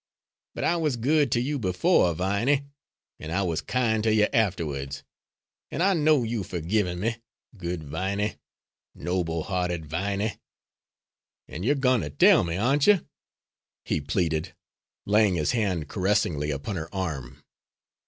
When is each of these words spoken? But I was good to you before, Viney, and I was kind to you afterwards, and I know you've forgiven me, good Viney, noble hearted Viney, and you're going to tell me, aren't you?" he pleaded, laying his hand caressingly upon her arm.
But 0.55 0.63
I 0.63 0.77
was 0.77 0.95
good 0.97 1.31
to 1.33 1.39
you 1.39 1.59
before, 1.59 2.15
Viney, 2.15 2.63
and 3.19 3.31
I 3.31 3.43
was 3.43 3.61
kind 3.61 4.03
to 4.03 4.11
you 4.11 4.25
afterwards, 4.33 5.03
and 5.69 5.83
I 5.83 5.93
know 5.93 6.23
you've 6.23 6.47
forgiven 6.47 6.99
me, 6.99 7.17
good 7.55 7.83
Viney, 7.83 8.37
noble 8.95 9.43
hearted 9.43 9.85
Viney, 9.85 10.39
and 11.47 11.63
you're 11.63 11.75
going 11.75 12.01
to 12.01 12.09
tell 12.09 12.43
me, 12.43 12.57
aren't 12.57 12.87
you?" 12.87 13.05
he 13.85 14.01
pleaded, 14.01 14.55
laying 15.05 15.35
his 15.35 15.51
hand 15.51 15.87
caressingly 15.87 16.49
upon 16.49 16.77
her 16.77 16.89
arm. 16.91 17.43